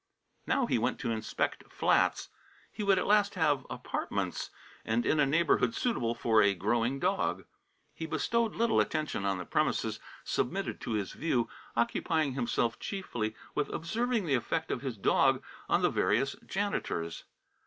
Now, 0.47 0.65
he 0.65 0.79
went 0.79 0.97
to 1.01 1.11
inspect 1.11 1.63
flats. 1.71 2.29
He 2.71 2.81
would 2.81 2.97
at 2.97 3.05
last 3.05 3.35
have 3.35 3.67
"apartments," 3.69 4.49
and 4.83 5.05
in 5.05 5.19
a 5.19 5.27
neighbourhood 5.27 5.75
suitable 5.75 6.15
for 6.15 6.41
a 6.41 6.55
growing 6.55 6.99
dog. 6.99 7.45
He 7.93 8.07
bestowed 8.07 8.55
little 8.55 8.79
attention 8.79 9.25
on 9.25 9.37
the 9.37 9.45
premises 9.45 9.99
submitted 10.23 10.81
to 10.81 10.93
his 10.93 11.11
view, 11.13 11.49
occupying 11.75 12.33
himself 12.33 12.79
chiefly 12.79 13.35
with 13.53 13.69
observing 13.69 14.25
the 14.25 14.33
effect 14.33 14.71
of 14.71 14.81
his 14.81 14.97
dog 14.97 15.43
on 15.69 15.83
the 15.83 15.91
various 15.91 16.35
janitors. 16.47 17.25